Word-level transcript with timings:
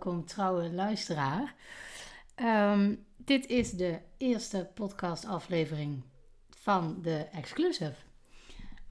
Welkom 0.00 0.24
trouwe 0.24 0.70
luisteraar. 0.70 1.54
Ehm, 2.34 2.94
dit 3.16 3.46
is 3.46 3.70
de 3.70 3.98
eerste 4.16 4.70
podcastaflevering 4.74 6.02
van 6.50 6.98
de 7.02 7.26
Exclusive. 7.32 7.94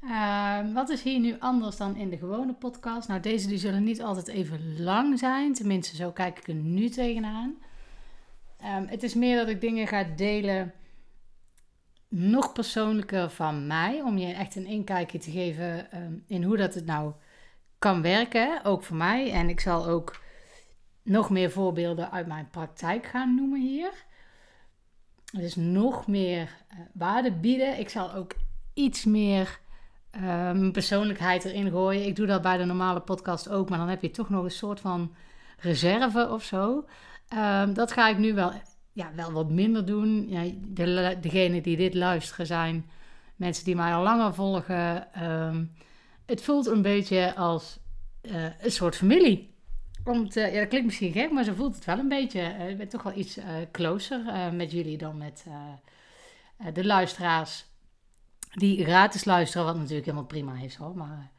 Ehm, 0.01 0.73
wat 0.73 0.89
is 0.89 1.03
hier 1.03 1.19
nu 1.19 1.35
anders 1.39 1.77
dan 1.77 1.95
in 1.95 2.09
de 2.09 2.17
gewone 2.17 2.53
podcast? 2.53 3.07
Nou, 3.07 3.19
deze 3.19 3.47
die 3.47 3.57
zullen 3.57 3.83
niet 3.83 4.01
altijd 4.01 4.27
even 4.27 4.81
lang 4.81 5.19
zijn, 5.19 5.53
tenminste 5.53 5.95
zo 5.95 6.11
kijk 6.11 6.39
ik 6.39 6.47
er 6.47 6.53
nu 6.53 6.89
tegenaan. 6.89 7.55
Um, 8.63 8.87
het 8.87 9.03
is 9.03 9.13
meer 9.13 9.37
dat 9.37 9.47
ik 9.47 9.61
dingen 9.61 9.87
ga 9.87 10.03
delen, 10.03 10.73
nog 12.07 12.53
persoonlijker 12.53 13.29
van 13.29 13.67
mij, 13.67 14.01
om 14.01 14.17
je 14.17 14.33
echt 14.33 14.55
een 14.55 14.65
inkijkje 14.65 15.17
te 15.17 15.31
geven 15.31 15.89
in 16.27 16.43
hoe 16.43 16.57
dat 16.57 16.73
het 16.73 16.85
nou 16.85 17.13
kan 17.79 18.01
werken, 18.01 18.63
ook 18.63 18.83
voor 18.83 18.97
mij. 18.97 19.31
En 19.31 19.49
ik 19.49 19.59
zal 19.59 19.87
ook 19.87 20.27
nog 21.09 21.29
meer 21.29 21.51
voorbeelden 21.51 22.11
uit 22.11 22.27
mijn 22.27 22.49
praktijk 22.49 23.05
gaan 23.05 23.35
noemen 23.35 23.61
hier. 23.61 23.91
Dus 25.31 25.55
nog 25.55 26.07
meer 26.07 26.41
uh, 26.41 26.79
waarde 26.93 27.31
bieden. 27.31 27.79
Ik 27.79 27.89
zal 27.89 28.13
ook 28.13 28.35
iets 28.73 29.05
meer 29.05 29.59
um, 30.23 30.71
persoonlijkheid 30.71 31.45
erin 31.45 31.69
gooien. 31.69 32.05
Ik 32.05 32.15
doe 32.15 32.27
dat 32.27 32.41
bij 32.41 32.57
de 32.57 32.65
normale 32.65 32.99
podcast 32.99 33.49
ook, 33.49 33.69
maar 33.69 33.77
dan 33.77 33.89
heb 33.89 34.01
je 34.01 34.11
toch 34.11 34.29
nog 34.29 34.43
een 34.43 34.51
soort 34.51 34.79
van 34.79 35.13
reserve 35.57 36.29
of 36.29 36.43
zo. 36.43 36.85
Um, 37.33 37.73
dat 37.73 37.91
ga 37.91 38.09
ik 38.09 38.17
nu 38.17 38.33
wel, 38.33 38.51
ja, 38.91 39.11
wel 39.15 39.31
wat 39.31 39.49
minder 39.49 39.85
doen. 39.85 40.29
Ja, 40.29 40.43
de, 40.57 41.17
degene 41.21 41.61
die 41.61 41.77
dit 41.77 41.93
luisteren 41.93 42.45
zijn 42.45 42.89
mensen 43.35 43.65
die 43.65 43.75
mij 43.75 43.93
al 43.93 44.03
langer 44.03 44.33
volgen. 44.33 45.07
Um, 45.23 45.71
het 46.25 46.41
voelt 46.41 46.67
een 46.67 46.81
beetje 46.81 47.35
als 47.35 47.79
uh, 48.21 48.43
een 48.61 48.71
soort 48.71 48.95
familie. 48.95 49.57
Om 50.09 50.29
te, 50.29 50.39
ja, 50.39 50.59
dat 50.59 50.67
klinkt 50.67 50.85
misschien 50.85 51.11
gek, 51.11 51.31
maar 51.31 51.43
zo 51.43 51.53
voelt 51.53 51.75
het 51.75 51.85
wel 51.85 51.99
een 51.99 52.07
beetje. 52.07 52.41
Ik 52.69 52.77
ben 52.77 52.87
toch 52.87 53.03
wel 53.03 53.17
iets 53.17 53.37
uh, 53.37 53.45
closer 53.71 54.53
met 54.53 54.71
jullie 54.71 54.97
dan 54.97 55.17
met 55.17 55.45
de 56.73 56.85
luisteraars 56.85 57.65
die 58.53 58.83
gratis 58.83 59.25
luisteren, 59.25 59.65
wat 59.65 59.75
natuurlijk 59.75 60.05
helemaal 60.05 60.25
prima 60.27 60.53
is 60.61 60.75
hoor. 60.75 60.97
Maar 60.97 61.31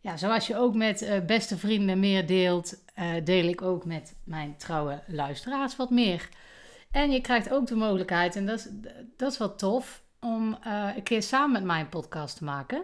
ja, 0.00 0.16
zoals 0.16 0.46
je 0.46 0.56
ook 0.56 0.74
met 0.74 1.22
beste 1.26 1.58
vrienden 1.58 2.00
meer 2.00 2.26
deelt, 2.26 2.84
deel 3.24 3.48
ik 3.48 3.62
ook 3.62 3.84
met 3.84 4.16
mijn 4.24 4.56
trouwe 4.56 5.02
luisteraars 5.06 5.76
wat 5.76 5.90
meer. 5.90 6.28
En 6.90 7.10
je 7.10 7.20
krijgt 7.20 7.50
ook 7.50 7.66
de 7.66 7.76
mogelijkheid, 7.76 8.36
en 8.36 8.46
dat 8.46 8.58
is, 8.58 8.68
dat 9.16 9.32
is 9.32 9.38
wel 9.38 9.54
tof, 9.54 10.02
om 10.20 10.58
een 10.94 11.02
keer 11.02 11.22
samen 11.22 11.52
met 11.52 11.64
mij 11.64 11.80
een 11.80 11.88
podcast 11.88 12.36
te 12.36 12.44
maken. 12.44 12.82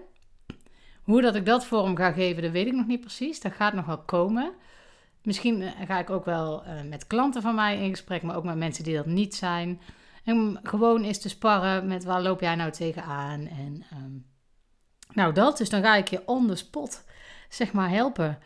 Hoe 1.03 1.23
dat 1.23 1.35
ik 1.35 1.47
dat 1.47 1.67
vorm 1.67 1.97
ga 1.97 2.13
geven, 2.13 2.43
dat 2.43 2.53
weet 2.53 2.67
ik 2.67 2.75
nog 2.75 2.87
niet 2.87 3.01
precies. 3.01 3.41
Dat 3.41 3.53
gaat 3.53 3.75
nog 3.75 3.87
wel 3.87 4.03
komen. 4.03 4.53
Misschien 5.27 5.63
eh, 5.63 5.71
ga 5.87 5.99
ik 5.99 6.11
ook 6.11 6.25
wel 6.25 6.63
uh, 6.67 6.83
met 6.89 7.07
klanten 7.07 7.43
van 7.43 7.55
mij 7.55 7.83
in 7.83 7.91
gesprek, 7.91 8.23
maar 8.23 8.37
ook 8.37 8.45
met 8.45 8.57
mensen 8.57 8.85
die 8.85 8.97
dat 8.97 9.07
niet 9.07 9.35
zijn. 9.35 9.81
En 10.25 10.61
gewoon 10.63 11.03
eens 11.03 11.19
te 11.19 11.29
sparren 11.29 11.87
met 11.87 12.05
waar 12.05 12.23
loop 12.23 12.41
jij 12.41 12.55
nou 12.55 12.71
tegenaan. 12.71 13.47
En 13.47 13.85
um, 13.93 14.27
nou 15.13 15.33
dat, 15.33 15.59
dus 15.59 15.71
dan 15.71 15.83
ga 15.83 15.97
ik 15.97 16.09
je 16.09 16.23
on 16.27 16.47
the 16.47 16.57
spot, 16.57 17.05
zeg 17.49 17.73
maar, 17.73 17.91
helpen. 17.91 18.39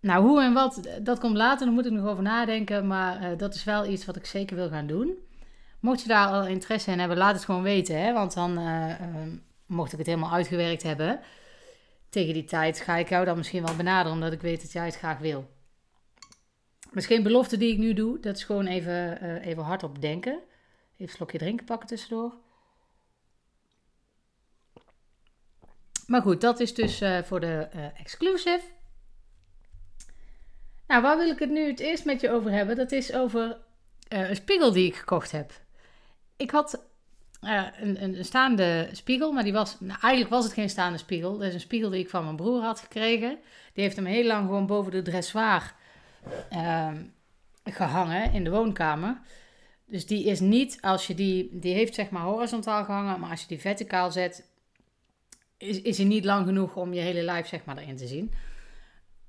Nou, 0.00 0.26
hoe 0.26 0.42
en 0.42 0.52
wat, 0.52 0.88
dat 1.02 1.18
komt 1.18 1.36
later, 1.36 1.66
daar 1.66 1.74
moet 1.74 1.86
ik 1.86 1.92
nog 1.92 2.06
over 2.06 2.22
nadenken. 2.22 2.86
Maar 2.86 3.22
uh, 3.22 3.38
dat 3.38 3.54
is 3.54 3.64
wel 3.64 3.86
iets 3.86 4.04
wat 4.04 4.16
ik 4.16 4.26
zeker 4.26 4.56
wil 4.56 4.68
gaan 4.68 4.86
doen. 4.86 5.14
Mocht 5.80 6.02
je 6.02 6.08
daar 6.08 6.28
al 6.28 6.46
interesse 6.46 6.90
in 6.90 6.98
hebben, 6.98 7.16
laat 7.16 7.34
het 7.34 7.44
gewoon 7.44 7.62
weten. 7.62 8.00
Hè? 8.00 8.12
Want 8.12 8.34
dan, 8.34 8.58
uh, 8.58 8.94
mocht 9.66 9.92
ik 9.92 9.98
het 9.98 10.06
helemaal 10.06 10.32
uitgewerkt 10.32 10.82
hebben, 10.82 11.20
tegen 12.08 12.34
die 12.34 12.44
tijd 12.44 12.80
ga 12.80 12.96
ik 12.96 13.08
jou 13.08 13.24
dan 13.24 13.36
misschien 13.36 13.64
wel 13.64 13.76
benaderen, 13.76 14.12
omdat 14.12 14.32
ik 14.32 14.40
weet 14.40 14.62
dat 14.62 14.72
jij 14.72 14.84
het 14.84 14.96
graag 14.96 15.18
wil. 15.18 15.54
Misschien 16.90 17.22
belofte 17.22 17.56
die 17.56 17.72
ik 17.72 17.78
nu 17.78 17.92
doe, 17.92 18.20
dat 18.20 18.36
is 18.36 18.44
gewoon 18.44 18.66
even, 18.66 19.24
uh, 19.24 19.46
even 19.46 19.62
hardop 19.62 20.00
denken. 20.00 20.32
Even 20.32 20.42
een 20.96 21.08
slokje 21.08 21.38
drinken 21.38 21.66
pakken 21.66 21.88
tussendoor. 21.88 22.34
Maar 26.06 26.22
goed, 26.22 26.40
dat 26.40 26.60
is 26.60 26.74
dus 26.74 27.02
uh, 27.02 27.22
voor 27.22 27.40
de 27.40 27.68
uh, 27.74 28.00
exclusive. 28.00 28.62
Nou, 30.86 31.02
waar 31.02 31.16
wil 31.16 31.28
ik 31.28 31.38
het 31.38 31.50
nu 31.50 31.66
het 31.66 31.80
eerst 31.80 32.04
met 32.04 32.20
je 32.20 32.30
over 32.30 32.50
hebben? 32.50 32.76
Dat 32.76 32.92
is 32.92 33.12
over 33.12 33.58
een 34.08 34.36
spiegel 34.36 34.72
die 34.72 34.86
ik 34.86 34.96
gekocht 34.96 35.32
heb. 35.32 35.52
Ik 36.36 36.50
had 36.50 36.84
uh, 37.42 37.66
een, 37.80 38.02
een, 38.02 38.24
staande 38.24 38.88
spiegel, 38.92 39.32
maar 39.32 39.44
die 39.44 39.52
was, 39.52 39.80
nou, 39.80 40.00
eigenlijk 40.00 40.34
was 40.34 40.44
het 40.44 40.52
geen 40.52 40.70
staande 40.70 40.98
spiegel. 40.98 41.38
Dat 41.38 41.48
is 41.48 41.54
een 41.54 41.60
spiegel 41.60 41.90
die 41.90 42.00
ik 42.00 42.10
van 42.10 42.24
mijn 42.24 42.36
broer 42.36 42.62
had 42.62 42.80
gekregen. 42.80 43.38
Die 43.72 43.84
heeft 43.84 43.96
hem 43.96 44.04
heel 44.04 44.26
lang 44.26 44.46
gewoon 44.46 44.66
boven 44.66 44.92
de 44.92 45.02
dressoir 45.02 45.74
uh, 46.52 46.90
gehangen 47.64 48.32
in 48.32 48.44
de 48.44 48.50
woonkamer. 48.50 49.20
Dus 49.86 50.06
die 50.06 50.24
is 50.24 50.40
niet, 50.40 50.78
als 50.80 51.06
je 51.06 51.14
die, 51.14 51.48
die 51.52 51.74
heeft 51.74 51.94
zeg 51.94 52.10
maar 52.10 52.22
horizontaal 52.22 52.84
gehangen, 52.84 53.20
maar 53.20 53.30
als 53.30 53.40
je 53.40 53.46
die 53.46 53.60
verticaal 53.60 54.10
zet, 54.10 54.44
is, 55.56 55.82
is 55.82 55.96
hij 55.96 56.06
niet 56.06 56.24
lang 56.24 56.46
genoeg 56.46 56.76
om 56.76 56.92
je 56.92 57.00
hele 57.00 57.22
lijf 57.22 57.46
zeg 57.46 57.64
maar 57.64 57.78
erin 57.78 57.96
te 57.96 58.06
zien. 58.06 58.32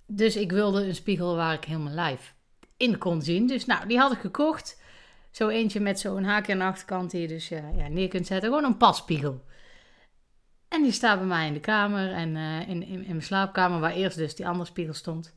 Dus 0.06 0.36
ik 0.36 0.52
wilde 0.52 0.86
een 0.86 0.96
spiegel 0.96 1.36
waar 1.36 1.54
ik 1.54 1.64
heel 1.64 1.80
mijn 1.80 1.96
lijf 1.96 2.34
in 2.78 2.98
kon 2.98 3.22
zien. 3.22 3.48
Dus 3.48 3.66
nou, 3.66 3.88
die 3.88 3.98
had 3.98 4.12
ik 4.12 4.20
gekocht. 4.20 4.82
Zo 5.32 5.48
eentje 5.48 5.80
met 5.80 6.00
zo'n 6.00 6.24
haakje 6.24 6.54
aan 6.54 6.60
de 6.60 6.66
achterkant 6.66 7.12
die 7.12 7.22
je 7.22 7.28
dus 7.28 7.50
ja, 7.50 7.70
ja, 7.76 7.88
neer 7.88 8.08
kunt 8.08 8.28
zetten. 8.28 8.50
Gewoon 8.50 8.66
een 8.66 8.78
passpiegel. 8.78 9.46
En 10.68 10.84
die 10.84 10.92
staat 10.92 11.18
bij 11.18 11.28
mij 11.28 11.48
in 11.48 11.54
de 11.54 11.60
kamer 11.60 12.12
en 12.12 12.36
in, 12.36 12.84
in, 12.84 12.92
in, 12.92 13.08
mijn 13.08 13.22
slaapkamer, 13.22 13.80
waar 13.80 13.94
eerst 13.94 14.18
dus 14.18 14.36
die 14.36 14.48
andere 14.48 14.66
spiegel 14.66 14.94
stond. 14.94 15.34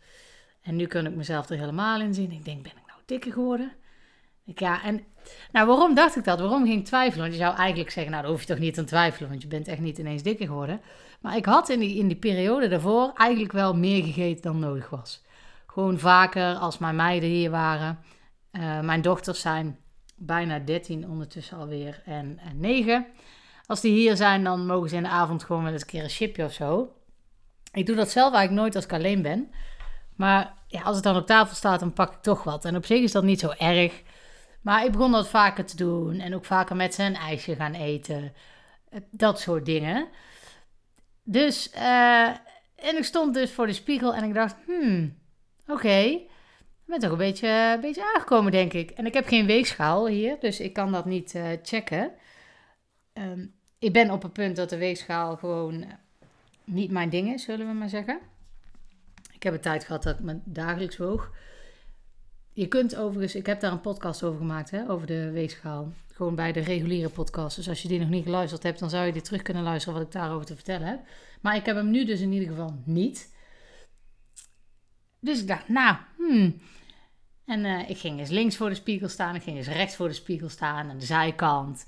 En 0.62 0.76
nu 0.76 0.86
kan 0.86 1.06
ik 1.06 1.14
mezelf 1.14 1.48
er 1.48 1.58
helemaal 1.58 2.00
in 2.00 2.14
zien. 2.14 2.32
Ik 2.32 2.44
denk, 2.44 2.62
ben 2.62 2.72
ik 2.72 2.86
nou 2.86 3.00
dikker 3.06 3.32
geworden? 3.32 3.72
Ik, 4.44 4.58
ja, 4.58 4.82
en 4.82 5.04
nou, 5.52 5.66
waarom 5.66 5.94
dacht 5.94 6.16
ik 6.16 6.24
dat? 6.24 6.40
Waarom 6.40 6.64
ging 6.64 6.78
ik 6.78 6.84
twijfelen? 6.84 7.20
Want 7.20 7.32
je 7.32 7.44
zou 7.44 7.56
eigenlijk 7.56 7.90
zeggen, 7.90 8.12
nou, 8.12 8.22
daar 8.22 8.32
hoef 8.32 8.40
je 8.40 8.46
toch 8.46 8.58
niet 8.58 8.78
aan 8.78 8.84
twijfelen, 8.84 9.28
want 9.28 9.42
je 9.42 9.48
bent 9.48 9.68
echt 9.68 9.80
niet 9.80 9.98
ineens 9.98 10.22
dikker 10.22 10.46
geworden. 10.46 10.80
Maar 11.20 11.36
ik 11.36 11.44
had 11.44 11.68
in 11.68 11.78
die, 11.78 11.98
in 11.98 12.08
die 12.08 12.16
periode 12.16 12.68
daarvoor 12.68 13.12
eigenlijk 13.14 13.52
wel 13.52 13.76
meer 13.76 14.04
gegeten 14.04 14.42
dan 14.42 14.58
nodig 14.58 14.90
was. 14.90 15.22
Gewoon 15.66 15.98
vaker 15.98 16.54
als 16.54 16.78
mijn 16.78 16.96
meiden 16.96 17.28
hier 17.28 17.50
waren. 17.50 17.98
Uh, 18.52 18.80
mijn 18.80 19.02
dochters 19.02 19.40
zijn 19.40 19.78
bijna 20.16 20.58
13 20.58 21.08
ondertussen 21.08 21.58
alweer 21.58 22.02
en, 22.04 22.38
en 22.38 22.60
9. 22.60 23.06
Als 23.66 23.80
die 23.80 23.92
hier 23.92 24.16
zijn, 24.16 24.44
dan 24.44 24.66
mogen 24.66 24.88
ze 24.88 24.96
in 24.96 25.02
de 25.02 25.08
avond 25.08 25.44
gewoon 25.44 25.62
wel 25.62 25.72
eens 25.72 25.82
een 25.82 25.88
keer 25.88 26.02
een 26.02 26.08
chipje 26.08 26.44
of 26.44 26.52
zo. 26.52 26.92
Ik 27.72 27.86
doe 27.86 27.96
dat 27.96 28.10
zelf 28.10 28.32
eigenlijk 28.32 28.62
nooit 28.62 28.74
als 28.74 28.84
ik 28.84 28.92
alleen 28.92 29.22
ben. 29.22 29.50
Maar 30.20 30.54
ja, 30.66 30.82
als 30.82 30.94
het 30.94 31.04
dan 31.04 31.16
op 31.16 31.26
tafel 31.26 31.54
staat, 31.54 31.80
dan 31.80 31.92
pak 31.92 32.12
ik 32.12 32.22
toch 32.22 32.42
wat. 32.42 32.64
En 32.64 32.76
op 32.76 32.86
zich 32.86 33.02
is 33.02 33.12
dat 33.12 33.24
niet 33.24 33.40
zo 33.40 33.50
erg. 33.58 34.02
Maar 34.62 34.84
ik 34.84 34.92
begon 34.92 35.12
dat 35.12 35.28
vaker 35.28 35.64
te 35.64 35.76
doen. 35.76 36.18
En 36.18 36.34
ook 36.34 36.44
vaker 36.44 36.76
met 36.76 36.98
een 36.98 37.14
ijsje 37.14 37.54
gaan 37.54 37.74
eten. 37.74 38.32
Dat 39.10 39.40
soort 39.40 39.66
dingen. 39.66 40.08
Dus, 41.22 41.70
uh, 41.74 42.28
en 42.74 42.96
ik 42.96 43.04
stond 43.04 43.34
dus 43.34 43.52
voor 43.52 43.66
de 43.66 43.72
spiegel 43.72 44.14
en 44.14 44.24
ik 44.24 44.34
dacht, 44.34 44.56
hmm, 44.66 45.18
oké 45.66 46.28
ben 46.90 46.98
toch 46.98 47.10
een 47.10 47.18
beetje, 47.18 47.78
beetje 47.80 48.12
aangekomen, 48.14 48.52
denk 48.52 48.72
ik. 48.72 48.90
En 48.90 49.06
ik 49.06 49.14
heb 49.14 49.26
geen 49.26 49.46
weegschaal 49.46 50.06
hier, 50.06 50.36
dus 50.40 50.60
ik 50.60 50.72
kan 50.72 50.92
dat 50.92 51.04
niet 51.04 51.34
uh, 51.34 51.48
checken. 51.62 52.12
Um, 53.12 53.54
ik 53.78 53.92
ben 53.92 54.10
op 54.10 54.22
het 54.22 54.32
punt 54.32 54.56
dat 54.56 54.70
de 54.70 54.78
weegschaal 54.78 55.36
gewoon 55.36 55.84
niet 56.64 56.90
mijn 56.90 57.10
ding 57.10 57.32
is, 57.32 57.42
zullen 57.42 57.66
we 57.66 57.72
maar 57.72 57.88
zeggen. 57.88 58.29
Ik 59.40 59.46
heb 59.46 59.54
een 59.54 59.60
tijd 59.60 59.84
gehad 59.84 60.02
dat 60.02 60.18
ik 60.18 60.36
dagelijks 60.44 60.96
woog. 60.96 61.30
Je 62.52 62.66
kunt 62.68 62.96
overigens, 62.96 63.34
ik 63.34 63.46
heb 63.46 63.60
daar 63.60 63.72
een 63.72 63.80
podcast 63.80 64.22
over 64.22 64.38
gemaakt, 64.38 64.70
hè, 64.70 64.90
over 64.90 65.06
de 65.06 65.30
weegschaal. 65.30 65.92
Gewoon 66.12 66.34
bij 66.34 66.52
de 66.52 66.60
reguliere 66.60 67.08
podcast. 67.08 67.56
Dus 67.56 67.68
als 67.68 67.82
je 67.82 67.88
die 67.88 67.98
nog 67.98 68.08
niet 68.08 68.24
geluisterd 68.24 68.62
hebt, 68.62 68.78
dan 68.78 68.90
zou 68.90 69.06
je 69.06 69.12
die 69.12 69.22
terug 69.22 69.42
kunnen 69.42 69.62
luisteren 69.62 69.98
wat 69.98 70.06
ik 70.06 70.12
daarover 70.12 70.46
te 70.46 70.54
vertellen 70.54 70.88
heb. 70.88 71.00
Maar 71.40 71.56
ik 71.56 71.66
heb 71.66 71.76
hem 71.76 71.90
nu 71.90 72.04
dus 72.04 72.20
in 72.20 72.32
ieder 72.32 72.48
geval 72.48 72.82
niet. 72.84 73.34
Dus 75.20 75.40
ik 75.40 75.46
dacht, 75.46 75.68
nou, 75.68 75.96
hmm, 76.16 76.60
en 77.44 77.64
uh, 77.64 77.90
ik 77.90 77.98
ging 77.98 78.18
eens 78.18 78.30
links 78.30 78.56
voor 78.56 78.68
de 78.68 78.74
spiegel 78.74 79.08
staan, 79.08 79.34
ik 79.34 79.42
ging 79.42 79.56
eens 79.56 79.68
rechts 79.68 79.96
voor 79.96 80.08
de 80.08 80.14
spiegel 80.14 80.48
staan, 80.48 80.90
aan 80.90 80.98
de 80.98 81.06
zijkant. 81.06 81.86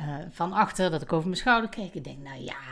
Uh, 0.00 0.16
van 0.30 0.52
achter, 0.52 0.90
dat 0.90 1.02
ik 1.02 1.12
over 1.12 1.26
mijn 1.26 1.40
schouder 1.40 1.70
keek. 1.70 1.94
Ik 1.94 2.04
denk, 2.04 2.18
nou 2.18 2.40
ja, 2.40 2.70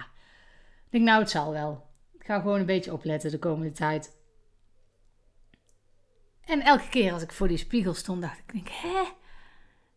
ik 0.84 0.90
denk, 0.90 1.04
nou 1.04 1.20
het 1.20 1.31
zal 1.31 1.52
wel. 1.52 1.93
Ik 2.19 2.31
ga 2.31 2.40
gewoon 2.40 2.60
een 2.60 2.66
beetje 2.66 2.93
opletten 2.93 3.31
de 3.31 3.38
komende 3.38 3.72
tijd. 3.72 4.13
En 6.54 6.60
elke 6.60 6.88
keer 6.88 7.12
als 7.12 7.22
ik 7.22 7.32
voor 7.32 7.48
die 7.48 7.56
spiegel 7.56 7.94
stond, 7.94 8.22
dacht 8.22 8.38
ik, 8.38 8.52
denk, 8.52 8.68
hè? 8.68 9.02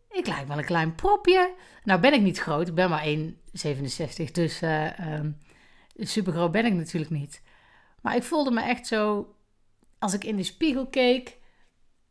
Ik 0.10 0.28
lijk 0.28 0.48
wel 0.48 0.58
een 0.58 0.66
klein 0.66 0.96
propje. 0.96 1.54
Nou 1.84 2.00
ben 2.00 2.14
ik 2.14 2.22
niet 2.22 2.40
groot, 2.40 2.68
ik 2.68 2.74
ben 2.74 2.90
maar 2.90 3.06
1,67, 3.06 4.32
dus 4.32 4.62
uh, 4.62 5.14
um, 5.14 5.38
super 5.96 6.34
groot 6.34 6.52
ben 6.52 6.66
ik 6.66 6.74
natuurlijk 6.74 7.12
niet. 7.12 7.42
Maar 8.02 8.16
ik 8.16 8.24
voelde 8.24 8.52
me 8.52 8.62
echt 8.62 8.88
zo, 8.88 9.36
als 10.00 10.14
ik 10.14 10.24
in 10.24 10.36
de 10.36 10.44
spiegel 10.44 10.88
keek 10.88 11.38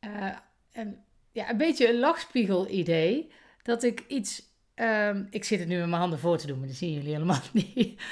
uh, 0.01 0.37
een, 0.73 0.99
ja, 1.33 1.51
een 1.51 1.57
beetje 1.57 1.89
een 1.89 1.99
lachspiegel-idee. 1.99 3.33
Dat 3.63 3.83
ik 3.83 4.05
iets. 4.09 4.43
Um, 4.75 5.27
ik 5.31 5.45
zit 5.45 5.59
het 5.59 5.69
nu 5.69 5.79
met 5.79 5.89
mijn 5.89 6.01
handen 6.01 6.19
voor 6.19 6.39
te 6.39 6.47
doen, 6.47 6.59
maar 6.59 6.69
dat 6.69 6.77
zien 6.77 6.93
jullie 6.93 7.13
helemaal 7.13 7.43
niet. 7.53 8.03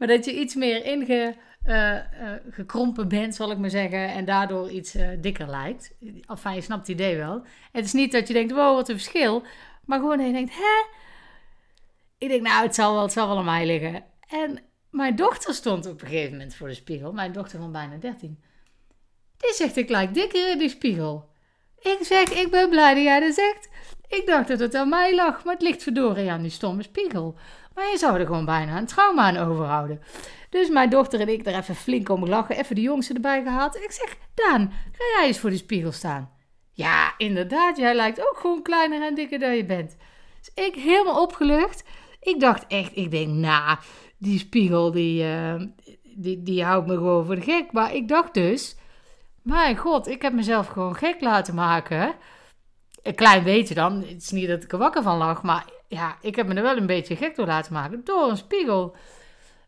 Maar 0.00 0.08
dat 0.08 0.24
je 0.24 0.40
iets 0.40 0.54
meer 0.54 0.84
inge, 0.84 1.34
uh, 1.66 1.96
gekrompen 2.50 3.08
bent, 3.08 3.34
zal 3.34 3.50
ik 3.50 3.58
maar 3.58 3.70
zeggen, 3.70 4.08
en 4.08 4.24
daardoor 4.24 4.70
iets 4.70 4.96
dikker 5.20 5.50
lijkt. 5.50 5.92
Enfin, 6.26 6.54
je 6.54 6.60
snapt 6.60 6.86
het 6.86 6.96
idee 6.96 7.16
wel. 7.16 7.42
Het 7.72 7.84
is 7.84 7.92
niet 7.92 8.12
dat 8.12 8.28
je 8.28 8.34
denkt, 8.34 8.52
wow, 8.52 8.74
wat 8.74 8.88
een 8.88 8.94
verschil, 8.94 9.42
maar 9.84 9.98
gewoon 9.98 10.16
dat 10.16 10.26
je 10.26 10.32
denkt, 10.32 10.54
hè? 10.54 10.98
Ik 12.18 12.28
denk, 12.28 12.42
nou, 12.42 12.62
het 12.62 12.74
zal 12.74 12.92
wel, 12.92 13.02
het 13.02 13.12
zal 13.12 13.28
wel 13.28 13.38
aan 13.38 13.44
mij 13.44 13.66
liggen. 13.66 14.04
En 14.28 14.58
mijn 14.90 15.16
dochter 15.16 15.54
stond 15.54 15.86
op 15.86 16.02
een 16.02 16.08
gegeven 16.08 16.32
moment 16.32 16.54
voor 16.54 16.68
de 16.68 16.74
spiegel, 16.74 17.12
mijn 17.12 17.32
dochter 17.32 17.58
van 17.58 17.72
bijna 17.72 17.96
13. 17.96 18.38
Die 19.36 19.54
zegt, 19.54 19.76
ik 19.76 19.88
lijk 19.88 20.14
dikker 20.14 20.50
in 20.50 20.58
die 20.58 20.68
spiegel. 20.68 21.28
Ik 21.80 21.98
zeg, 22.00 22.32
ik 22.32 22.50
ben 22.50 22.70
blij 22.70 22.94
dat 22.94 23.02
jij 23.02 23.20
dat 23.20 23.34
zegt. 23.34 23.68
Ik 24.08 24.26
dacht 24.26 24.48
dat 24.48 24.58
het 24.58 24.74
aan 24.74 24.88
mij 24.88 25.14
lag, 25.14 25.44
maar 25.44 25.54
het 25.54 25.62
ligt 25.62 25.82
verdorie 25.82 26.30
aan 26.30 26.42
die 26.42 26.50
stomme 26.50 26.82
spiegel. 26.82 27.38
Maar 27.80 27.90
je 27.90 27.98
zou 27.98 28.18
er 28.18 28.26
gewoon 28.26 28.44
bijna 28.44 28.78
een 28.78 28.86
trauma 28.86 29.22
aan 29.22 29.36
overhouden. 29.36 30.00
Dus 30.50 30.68
mijn 30.68 30.90
dochter 30.90 31.20
en 31.20 31.28
ik 31.28 31.46
er 31.46 31.54
even 31.54 31.74
flink 31.74 32.08
om 32.08 32.26
lachen, 32.26 32.56
even 32.56 32.74
de 32.74 32.80
jongste 32.80 33.14
erbij 33.14 33.42
gehad. 33.42 33.76
Ik 33.76 33.90
zeg, 33.90 34.16
Daan, 34.34 34.72
ga 34.92 35.04
jij 35.16 35.26
eens 35.26 35.38
voor 35.38 35.50
die 35.50 35.58
spiegel 35.58 35.92
staan? 35.92 36.30
Ja, 36.72 37.14
inderdaad, 37.16 37.76
jij 37.76 37.94
lijkt 37.94 38.20
ook 38.20 38.38
gewoon 38.40 38.62
kleiner 38.62 39.02
en 39.02 39.14
dikker 39.14 39.38
dan 39.38 39.56
je 39.56 39.64
bent. 39.64 39.96
Dus 40.38 40.64
ik 40.64 40.74
helemaal 40.74 41.22
opgelucht. 41.22 41.84
Ik 42.20 42.40
dacht 42.40 42.66
echt, 42.66 42.96
ik 42.96 43.10
denk, 43.10 43.28
nou, 43.28 43.78
die 44.18 44.38
spiegel, 44.38 44.90
die, 44.90 45.24
uh, 45.24 45.62
die, 46.02 46.42
die 46.42 46.64
houdt 46.64 46.86
me 46.86 46.94
gewoon 46.94 47.26
voor 47.26 47.34
de 47.34 47.40
gek. 47.40 47.72
Maar 47.72 47.94
ik 47.94 48.08
dacht 48.08 48.34
dus, 48.34 48.76
mijn 49.42 49.76
god, 49.76 50.08
ik 50.08 50.22
heb 50.22 50.32
mezelf 50.32 50.66
gewoon 50.66 50.94
gek 50.94 51.20
laten 51.20 51.54
maken. 51.54 52.14
Een 53.02 53.14
klein 53.14 53.44
beetje 53.44 53.74
dan. 53.74 54.00
Het 54.00 54.22
is 54.22 54.30
niet 54.30 54.48
dat 54.48 54.62
ik 54.62 54.72
er 54.72 54.78
wakker 54.78 55.02
van 55.02 55.16
lag, 55.16 55.42
maar 55.42 55.64
ja, 55.90 56.16
ik 56.20 56.36
heb 56.36 56.46
me 56.46 56.54
er 56.54 56.62
wel 56.62 56.76
een 56.76 56.86
beetje 56.86 57.16
gek 57.16 57.36
door 57.36 57.46
laten 57.46 57.72
maken. 57.72 58.04
Door 58.04 58.30
een 58.30 58.36
spiegel. 58.36 58.96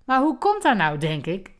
Maar 0.05 0.21
hoe 0.21 0.39
komt 0.39 0.63
dat 0.63 0.77
nou, 0.77 0.99
denk 0.99 1.27
ik? 1.27 1.51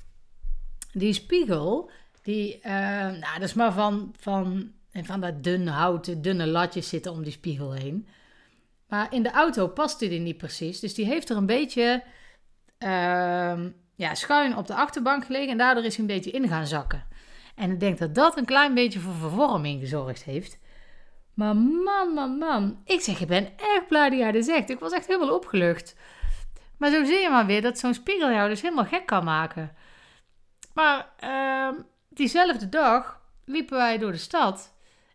Die 0.93 1.13
spiegel, 1.13 1.91
die, 2.23 2.57
uh, 2.57 2.73
nou, 3.07 3.35
dat 3.35 3.43
is 3.43 3.55
maar 3.55 3.73
van, 3.73 4.15
van, 4.19 4.73
van 4.93 5.21
dat 5.21 5.43
dunne 5.43 5.71
houten, 5.71 6.23
dunne 6.23 6.47
latjes 6.47 6.89
zitten 6.89 7.13
om 7.13 7.23
die 7.23 7.33
spiegel 7.33 7.73
heen. 7.73 8.07
Maar 8.89 9.13
in 9.13 9.23
de 9.23 9.31
auto 9.31 9.69
past 9.69 9.99
die 9.99 10.21
niet 10.21 10.37
precies. 10.37 10.81
Dus 10.81 10.95
die 10.95 11.07
heeft 11.07 11.31
er 11.31 11.37
een 11.37 11.47
beetje 11.47 12.03
uh, 12.79 13.61
ja, 13.95 14.15
schuin 14.15 14.57
op 14.57 14.67
de 14.67 14.75
achterbank 14.75 15.25
gelegen. 15.25 15.51
En 15.51 15.59
daardoor 15.59 15.85
is 15.85 15.97
hij 15.97 16.05
een 16.05 16.15
beetje 16.15 16.31
in 16.31 16.49
gaan 16.49 16.67
zakken. 16.67 17.07
En 17.55 17.71
ik 17.71 17.81
denk 17.81 17.99
dat 17.99 18.15
dat 18.15 18.37
een 18.37 18.45
klein 18.45 18.75
beetje 18.75 19.01
voor 19.01 19.15
vervorming 19.15 19.81
gezorgd 19.81 20.25
heeft. 20.25 20.59
Maar 21.35 21.57
man, 21.57 22.39
man. 22.39 22.81
Ik 22.85 23.01
zeg, 23.01 23.21
ik 23.21 23.29
ben 23.29 23.49
echt 23.57 23.87
blij 23.89 24.11
dat 24.11 24.19
jij 24.19 24.33
dat 24.33 24.45
zegt. 24.45 24.71
Ik 24.71 24.79
was 24.79 24.93
echt 24.93 25.07
helemaal 25.07 25.35
opgelucht. 25.35 25.97
Maar 26.77 26.91
zo 26.91 27.05
zie 27.05 27.19
je 27.19 27.31
maar 27.31 27.47
weer 27.47 27.63
dat 27.63 27.79
zo'n 27.79 27.95
spiegel 27.95 28.31
jou 28.31 28.49
dus 28.49 28.63
helemaal 28.63 28.85
gek 28.85 29.07
kan 29.07 29.25
maken. 29.25 29.75
Maar 30.75 31.09
uh, 31.25 31.81
diezelfde 32.09 32.69
dag 32.69 33.21
liepen 33.45 33.77
wij 33.77 33.99
door 33.99 34.13
de 34.13 34.19
stad. 34.19 34.75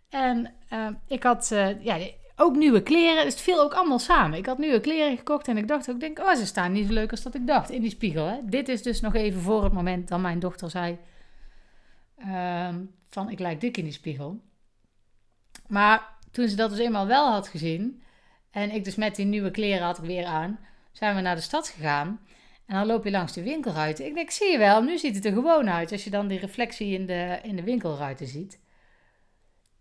En 0.09 0.53
uh, 0.73 0.87
ik 1.07 1.23
had 1.23 1.49
uh, 1.53 1.83
ja, 1.83 1.97
ook 2.35 2.55
nieuwe 2.55 2.83
kleren. 2.83 3.23
Dus 3.23 3.33
het 3.33 3.43
viel 3.43 3.61
ook 3.61 3.73
allemaal 3.73 3.99
samen. 3.99 4.37
Ik 4.37 4.45
had 4.45 4.57
nieuwe 4.57 4.79
kleren 4.79 5.17
gekocht 5.17 5.47
en 5.47 5.57
ik 5.57 5.67
dacht 5.67 5.89
ook, 5.89 5.99
denk, 5.99 6.19
oh, 6.19 6.33
ze 6.33 6.45
staan 6.45 6.71
niet 6.71 6.87
zo 6.87 6.93
leuk 6.93 7.11
als 7.11 7.23
dat 7.23 7.35
ik 7.35 7.47
dacht 7.47 7.69
in 7.69 7.81
die 7.81 7.89
spiegel. 7.89 8.25
Hè? 8.25 8.37
Dit 8.43 8.69
is 8.69 8.83
dus 8.83 9.01
nog 9.01 9.15
even 9.15 9.41
voor 9.41 9.63
het 9.63 9.73
moment 9.73 10.07
dat 10.07 10.19
mijn 10.19 10.39
dochter 10.39 10.69
zei 10.69 10.97
Ehm, 12.17 12.85
van 13.09 13.29
ik 13.29 13.39
lijk 13.39 13.61
dik 13.61 13.77
in 13.77 13.83
die 13.83 13.93
spiegel. 13.93 14.39
Maar 15.67 16.15
toen 16.31 16.47
ze 16.47 16.55
dat 16.55 16.69
dus 16.69 16.79
eenmaal 16.79 17.07
wel 17.07 17.31
had 17.31 17.47
gezien 17.47 18.03
en 18.51 18.71
ik 18.71 18.83
dus 18.83 18.95
met 18.95 19.15
die 19.15 19.25
nieuwe 19.25 19.51
kleren 19.51 19.85
had 19.85 19.97
ik 19.97 20.03
weer 20.03 20.25
aan, 20.25 20.59
zijn 20.91 21.15
we 21.15 21.21
naar 21.21 21.35
de 21.35 21.41
stad 21.41 21.67
gegaan. 21.67 22.19
En 22.65 22.75
dan 22.75 22.85
loop 22.85 23.03
je 23.03 23.11
langs 23.11 23.33
de 23.33 23.43
winkelruiten. 23.43 24.05
Ik 24.05 24.13
denk, 24.13 24.29
zie 24.29 24.51
je 24.51 24.57
wel, 24.57 24.81
nu 24.81 24.97
ziet 24.97 25.15
het 25.15 25.25
er 25.25 25.31
gewoon 25.31 25.69
uit 25.69 25.91
als 25.91 26.03
je 26.03 26.09
dan 26.09 26.27
die 26.27 26.39
reflectie 26.39 26.93
in 26.93 27.05
de, 27.05 27.39
in 27.43 27.55
de 27.55 27.63
winkelruiten 27.63 28.27
ziet. 28.27 28.59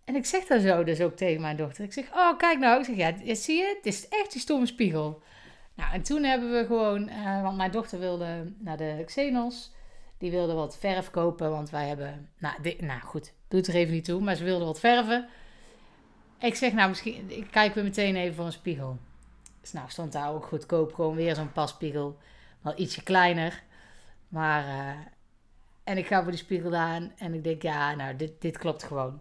En 0.04 0.14
ik 0.14 0.26
zeg 0.26 0.44
dat 0.44 0.62
zo 0.62 0.84
dus 0.84 1.00
ook 1.00 1.16
tegen 1.16 1.40
mijn 1.40 1.56
dochter. 1.56 1.84
Ik 1.84 1.92
zeg, 1.92 2.12
oh 2.12 2.38
kijk 2.38 2.58
nou, 2.58 2.78
ik 2.78 2.84
zeg, 2.84 2.96
ja, 2.96 3.34
zie 3.34 3.56
je, 3.56 3.74
het 3.76 3.86
is 3.86 4.08
echt 4.08 4.32
die 4.32 4.40
stomme 4.40 4.66
spiegel. 4.66 5.22
Nou, 5.74 5.92
en 5.92 6.02
toen 6.02 6.22
hebben 6.22 6.52
we 6.52 6.66
gewoon, 6.66 7.08
uh, 7.08 7.42
want 7.42 7.56
mijn 7.56 7.70
dochter 7.70 7.98
wilde 7.98 8.52
naar 8.58 8.76
de 8.76 9.02
Xenos. 9.04 9.72
Die 10.18 10.30
wilde 10.30 10.52
wat 10.52 10.78
verf 10.78 11.10
kopen, 11.10 11.50
want 11.50 11.70
wij 11.70 11.88
hebben... 11.88 12.30
Nou, 12.38 12.62
dit, 12.62 12.80
nou 12.80 13.00
goed, 13.00 13.32
doet 13.48 13.66
er 13.66 13.74
even 13.74 13.94
niet 13.94 14.04
toe, 14.04 14.20
maar 14.20 14.34
ze 14.34 14.44
wilde 14.44 14.64
wat 14.64 14.80
verven. 14.80 15.28
Ik 16.38 16.54
zeg, 16.54 16.72
nou 16.72 16.88
misschien, 16.88 17.30
ik 17.30 17.46
kijk 17.50 17.74
weer 17.74 17.84
meteen 17.84 18.16
even 18.16 18.34
voor 18.34 18.44
een 18.44 18.52
spiegel. 18.52 18.98
Dus 19.60 19.72
nou 19.72 19.90
stond 19.90 20.12
daar 20.12 20.32
ook 20.32 20.46
goedkoop, 20.46 20.94
gewoon 20.94 21.14
weer 21.14 21.34
zo'n 21.34 21.52
paspiegel. 21.52 22.18
Wel 22.60 22.72
ietsje 22.76 23.02
kleiner. 23.02 23.62
Maar, 24.28 24.64
uh, 24.64 25.00
en 25.84 25.98
ik 25.98 26.06
ga 26.06 26.22
voor 26.22 26.30
die 26.30 26.40
spiegel 26.40 26.74
aan 26.74 27.12
en 27.16 27.34
ik 27.34 27.44
denk, 27.44 27.62
ja, 27.62 27.94
nou, 27.94 28.16
dit, 28.16 28.40
dit 28.40 28.58
klopt 28.58 28.82
gewoon. 28.82 29.20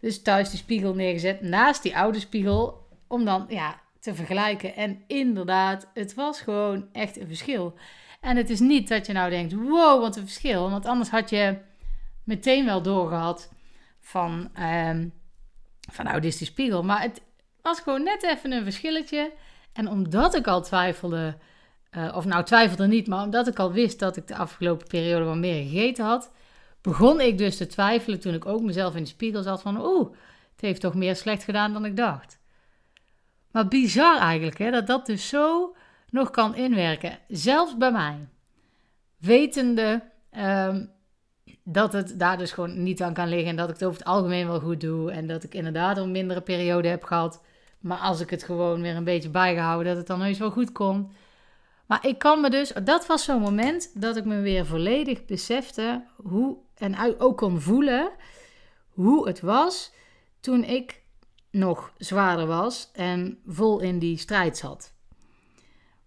Dus 0.00 0.22
thuis 0.22 0.50
die 0.50 0.58
spiegel 0.58 0.94
neergezet 0.94 1.40
naast 1.40 1.82
die 1.82 1.96
oude 1.96 2.20
spiegel, 2.20 2.88
om 3.06 3.24
dan, 3.24 3.46
ja, 3.48 3.80
te 3.98 4.14
vergelijken. 4.14 4.76
En 4.76 5.02
inderdaad, 5.06 5.88
het 5.94 6.14
was 6.14 6.40
gewoon 6.40 6.88
echt 6.92 7.20
een 7.20 7.26
verschil. 7.26 7.74
En 8.20 8.36
het 8.36 8.50
is 8.50 8.60
niet 8.60 8.88
dat 8.88 9.06
je 9.06 9.12
nou 9.12 9.30
denkt, 9.30 9.52
wow, 9.52 10.00
wat 10.00 10.16
een 10.16 10.22
verschil. 10.22 10.70
Want 10.70 10.86
anders 10.86 11.10
had 11.10 11.30
je 11.30 11.58
meteen 12.24 12.64
wel 12.64 12.82
doorgehad 12.82 13.52
van, 14.00 14.50
um, 14.58 15.12
van 15.90 16.04
nou, 16.04 16.20
dit 16.20 16.32
is 16.32 16.38
die 16.38 16.46
spiegel. 16.46 16.82
Maar 16.82 17.02
het 17.02 17.20
was 17.62 17.80
gewoon 17.80 18.02
net 18.02 18.22
even 18.22 18.52
een 18.52 18.62
verschilletje. 18.62 19.32
En 19.72 19.88
omdat 19.88 20.34
ik 20.34 20.46
al 20.46 20.62
twijfelde, 20.62 21.36
uh, 21.96 22.16
of 22.16 22.24
nou 22.24 22.44
twijfelde 22.44 22.86
niet, 22.86 23.06
maar 23.06 23.24
omdat 23.24 23.46
ik 23.46 23.58
al 23.58 23.72
wist 23.72 23.98
dat 23.98 24.16
ik 24.16 24.26
de 24.26 24.36
afgelopen 24.36 24.86
periode 24.86 25.24
wat 25.24 25.36
meer 25.36 25.62
gegeten 25.62 26.04
had, 26.04 26.30
begon 26.80 27.20
ik 27.20 27.38
dus 27.38 27.56
te 27.56 27.66
twijfelen 27.66 28.20
toen 28.20 28.34
ik 28.34 28.46
ook 28.46 28.62
mezelf 28.62 28.96
in 28.96 29.02
de 29.02 29.08
spiegel 29.08 29.42
zat 29.42 29.62
van, 29.62 29.84
oeh, 29.86 30.10
het 30.52 30.60
heeft 30.60 30.80
toch 30.80 30.94
meer 30.94 31.16
slecht 31.16 31.44
gedaan 31.44 31.72
dan 31.72 31.84
ik 31.84 31.96
dacht. 31.96 32.38
Maar 33.50 33.68
bizar 33.68 34.18
eigenlijk, 34.18 34.58
hè, 34.58 34.70
dat 34.70 34.86
dat 34.86 35.06
dus 35.06 35.28
zo 35.28 35.76
nog 36.10 36.30
kan 36.30 36.54
inwerken. 36.54 37.18
Zelfs 37.28 37.76
bij 37.76 37.92
mij. 37.92 38.28
Wetende 39.18 40.02
um, 40.38 40.90
dat 41.64 41.92
het 41.92 42.18
daar 42.18 42.38
dus 42.38 42.52
gewoon 42.52 42.82
niet 42.82 43.02
aan 43.02 43.14
kan 43.14 43.28
liggen. 43.28 43.48
En 43.48 43.56
dat 43.56 43.68
ik 43.68 43.74
het 43.74 43.84
over 43.84 43.98
het 43.98 44.08
algemeen 44.08 44.46
wel 44.46 44.60
goed 44.60 44.80
doe. 44.80 45.10
En 45.10 45.26
dat 45.26 45.42
ik 45.42 45.54
inderdaad 45.54 45.96
een 45.96 46.10
mindere 46.10 46.40
periode 46.40 46.88
heb 46.88 47.04
gehad. 47.04 47.42
Maar 47.80 47.98
als 47.98 48.20
ik 48.20 48.30
het 48.30 48.42
gewoon 48.42 48.82
weer 48.82 48.96
een 48.96 49.04
beetje 49.04 49.30
bijgehouden, 49.30 49.86
dat 49.86 49.96
het 49.96 50.06
dan 50.06 50.22
heus 50.22 50.38
wel 50.38 50.50
goed 50.50 50.72
komt. 50.72 51.12
Maar 51.86 52.06
ik 52.06 52.18
kan 52.18 52.40
me 52.40 52.50
dus, 52.50 52.72
dat 52.84 53.06
was 53.06 53.24
zo'n 53.24 53.40
moment 53.40 54.00
dat 54.00 54.16
ik 54.16 54.24
me 54.24 54.40
weer 54.40 54.66
volledig 54.66 55.24
besefte 55.24 56.04
hoe, 56.16 56.56
en 56.74 57.20
ook 57.20 57.36
kon 57.36 57.60
voelen 57.60 58.10
hoe 58.88 59.26
het 59.26 59.40
was 59.40 59.92
toen 60.40 60.64
ik 60.64 61.02
nog 61.50 61.92
zwaarder 61.96 62.46
was 62.46 62.90
en 62.92 63.38
vol 63.46 63.80
in 63.80 63.98
die 63.98 64.18
strijd 64.18 64.56
zat. 64.56 64.92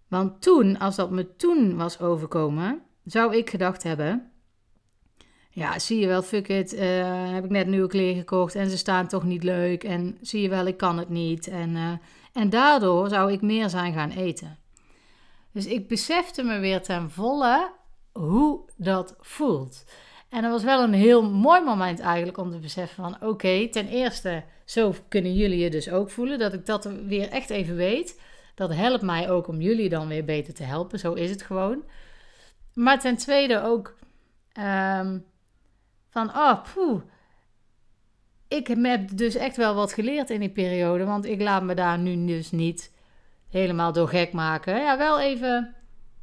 Want 0.08 0.42
toen, 0.42 0.78
als 0.78 0.96
dat 0.96 1.10
me 1.10 1.36
toen 1.36 1.76
was 1.76 2.00
overkomen, 2.00 2.82
zou 3.04 3.36
ik 3.36 3.50
gedacht 3.50 3.82
hebben: 3.82 4.32
ja, 5.54 5.78
zie 5.78 6.00
je 6.00 6.06
wel, 6.06 6.22
fuck 6.22 6.48
it, 6.48 6.74
uh, 6.74 6.80
heb 7.32 7.44
ik 7.44 7.50
net 7.50 7.66
nieuwe 7.66 7.88
kleren 7.88 8.16
gekocht 8.16 8.54
en 8.54 8.70
ze 8.70 8.76
staan 8.76 9.08
toch 9.08 9.24
niet 9.24 9.42
leuk. 9.42 9.84
En 9.84 10.18
zie 10.20 10.42
je 10.42 10.48
wel, 10.48 10.66
ik 10.66 10.76
kan 10.76 10.98
het 10.98 11.08
niet. 11.08 11.48
En, 11.48 11.70
uh, 11.70 11.92
en 12.32 12.50
daardoor 12.50 13.08
zou 13.08 13.32
ik 13.32 13.40
meer 13.40 13.68
zijn 13.68 13.92
gaan 13.92 14.10
eten. 14.10 14.58
Dus 15.52 15.66
ik 15.66 15.88
besefte 15.88 16.42
me 16.42 16.58
weer 16.58 16.82
ten 16.82 17.10
volle 17.10 17.72
hoe 18.12 18.60
dat 18.76 19.16
voelt. 19.20 19.84
En 20.28 20.42
dat 20.42 20.50
was 20.50 20.64
wel 20.64 20.82
een 20.82 20.92
heel 20.92 21.30
mooi 21.30 21.60
moment 21.60 22.00
eigenlijk 22.00 22.38
om 22.38 22.50
te 22.50 22.58
beseffen 22.58 23.04
van... 23.04 23.28
oké, 23.28 23.68
ten 23.68 23.88
eerste, 23.88 24.44
zo 24.64 24.94
kunnen 25.08 25.34
jullie 25.34 25.58
je 25.58 25.70
dus 25.70 25.90
ook 25.90 26.10
voelen. 26.10 26.38
Dat 26.38 26.52
ik 26.52 26.66
dat 26.66 26.84
weer 26.84 27.28
echt 27.28 27.50
even 27.50 27.76
weet. 27.76 28.20
Dat 28.54 28.74
helpt 28.74 29.02
mij 29.02 29.30
ook 29.30 29.48
om 29.48 29.60
jullie 29.60 29.88
dan 29.88 30.08
weer 30.08 30.24
beter 30.24 30.54
te 30.54 30.62
helpen. 30.62 30.98
Zo 30.98 31.12
is 31.12 31.30
het 31.30 31.42
gewoon. 31.42 31.82
Maar 32.72 33.00
ten 33.00 33.16
tweede 33.16 33.62
ook 33.62 33.94
um, 34.58 35.24
van, 36.14 36.28
oh, 36.28 36.62
poeh. 36.74 37.00
Ik 38.48 38.66
heb 38.66 39.08
dus 39.16 39.34
echt 39.34 39.56
wel 39.56 39.74
wat 39.74 39.92
geleerd 39.92 40.30
in 40.30 40.40
die 40.40 40.50
periode. 40.50 41.04
Want 41.04 41.24
ik 41.24 41.40
laat 41.40 41.62
me 41.62 41.74
daar 41.74 41.98
nu 41.98 42.26
dus 42.26 42.50
niet 42.50 42.92
helemaal 43.48 43.92
door 43.92 44.08
gek 44.08 44.32
maken. 44.32 44.76
Ja, 44.76 44.98
wel 44.98 45.20
even 45.20 45.74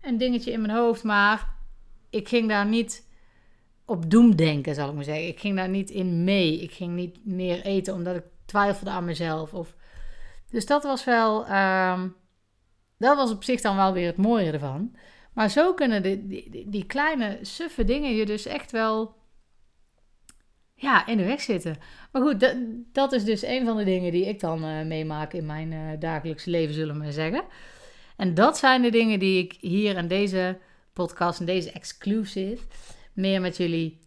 een 0.01 0.17
dingetje 0.17 0.51
in 0.51 0.61
mijn 0.61 0.77
hoofd. 0.77 1.03
Maar 1.03 1.47
ik 2.09 2.27
ging 2.27 2.47
daar 2.49 2.65
niet 2.65 3.07
op 3.85 4.09
doemdenken, 4.09 4.75
zal 4.75 4.89
ik 4.89 4.95
maar 4.95 5.03
zeggen. 5.03 5.27
Ik 5.27 5.39
ging 5.39 5.55
daar 5.55 5.69
niet 5.69 5.89
in 5.89 6.23
mee. 6.23 6.61
Ik 6.61 6.71
ging 6.71 6.95
niet 6.95 7.25
meer 7.25 7.61
eten 7.61 7.93
omdat 7.93 8.15
ik 8.15 8.25
twijfelde 8.45 8.91
aan 8.91 9.05
mezelf. 9.05 9.53
Of... 9.53 9.75
Dus 10.49 10.65
dat 10.65 10.83
was 10.83 11.03
wel... 11.03 11.51
Um, 11.51 12.15
dat 12.97 13.15
was 13.15 13.31
op 13.31 13.43
zich 13.43 13.61
dan 13.61 13.75
wel 13.75 13.93
weer 13.93 14.07
het 14.07 14.17
mooie 14.17 14.51
ervan. 14.51 14.95
Maar 15.33 15.49
zo 15.49 15.73
kunnen 15.73 16.03
die, 16.03 16.27
die, 16.27 16.69
die 16.69 16.85
kleine 16.85 17.37
suffe 17.41 17.83
dingen 17.83 18.15
je 18.15 18.25
dus 18.25 18.45
echt 18.45 18.71
wel 18.71 19.19
ja, 20.81 21.07
in 21.07 21.17
de 21.17 21.23
weg 21.23 21.41
zitten. 21.41 21.77
Maar 22.11 22.21
goed, 22.21 22.55
dat, 22.91 23.11
is 23.11 23.23
dus 23.23 23.43
een 23.43 23.65
van 23.65 23.77
de 23.77 23.83
dingen 23.83 24.11
die 24.11 24.25
ik 24.25 24.39
dan 24.39 24.65
uh, 24.65 24.85
meemaak 24.85 25.33
in 25.33 25.45
mijn 25.45 25.71
uh, 25.71 25.99
dagelijkse 25.99 26.49
leven, 26.49 26.73
zullen 26.73 26.95
we 26.95 27.03
maar 27.03 27.11
zeggen. 27.11 27.43
En 28.17 28.33
dat 28.33 28.57
zijn 28.57 28.81
de 28.81 28.89
dingen 28.89 29.19
die 29.19 29.43
ik 29.43 29.57
hier 29.59 29.97
in 29.97 30.07
deze 30.07 30.57
podcast 30.93 31.39
en 31.39 31.45
deze 31.45 31.71
exclusive 31.71 32.63
meer 33.13 33.41
met 33.41 33.57
jullie 33.57 33.99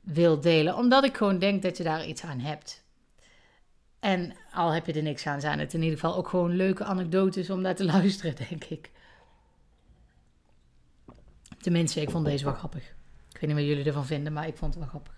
wil 0.00 0.40
delen. 0.40 0.76
Omdat 0.76 1.04
ik 1.04 1.16
gewoon 1.16 1.38
denk 1.38 1.62
dat 1.62 1.76
je 1.76 1.82
daar 1.82 2.06
iets 2.06 2.22
aan 2.22 2.40
hebt. 2.40 2.84
En 4.00 4.32
al 4.52 4.70
heb 4.70 4.86
je 4.86 4.92
er 4.92 5.02
niks 5.02 5.26
aan, 5.26 5.40
zijn 5.40 5.58
het 5.58 5.74
in 5.74 5.82
ieder 5.82 5.98
geval 5.98 6.16
ook 6.16 6.28
gewoon 6.28 6.56
leuke 6.56 6.84
anekdotes 6.84 7.50
om 7.50 7.60
naar 7.60 7.74
te 7.74 7.84
luisteren, 7.94 8.36
denk 8.48 8.64
ik. 8.64 8.90
Tenminste, 11.58 12.00
ik 12.00 12.10
vond 12.10 12.24
deze 12.24 12.44
wel 12.44 12.54
grappig. 12.54 12.82
Ik 13.32 13.40
weet 13.40 13.50
niet 13.50 13.58
wat 13.58 13.68
jullie 13.68 13.84
ervan 13.84 14.06
vinden, 14.06 14.32
maar 14.32 14.46
ik 14.46 14.56
vond 14.56 14.74
het 14.74 14.82
wel 14.82 14.90
grappig. 14.90 15.15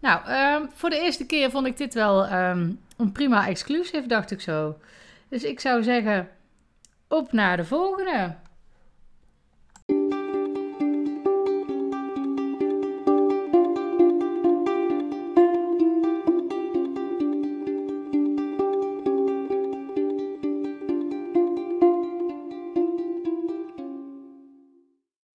Nou, 0.00 0.26
ehm, 0.26 0.66
voor 0.74 0.90
de 0.90 1.00
eerste 1.00 1.26
keer 1.26 1.50
vond 1.50 1.66
ik 1.66 1.76
dit 1.76 1.94
wel 1.94 2.26
ehm, 2.26 2.70
een 2.96 3.12
prima 3.12 3.46
exclusive, 3.48 4.06
dacht 4.06 4.30
ik 4.30 4.40
zo. 4.40 4.78
Dus 5.28 5.44
ik 5.44 5.60
zou 5.60 5.82
zeggen, 5.82 6.28
op 7.08 7.32
naar 7.32 7.56
de 7.56 7.64
volgende. 7.64 8.34